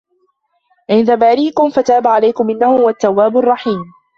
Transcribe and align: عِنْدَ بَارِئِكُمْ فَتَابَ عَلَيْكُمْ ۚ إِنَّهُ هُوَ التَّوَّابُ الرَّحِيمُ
عِنْدَ 0.89 1.11
بَارِئِكُمْ 1.19 1.69
فَتَابَ 1.69 2.07
عَلَيْكُمْ 2.07 2.47
ۚ 2.47 2.51
إِنَّهُ 2.51 2.75
هُوَ 2.77 2.89
التَّوَّابُ 2.89 3.37
الرَّحِيمُ 3.37 3.85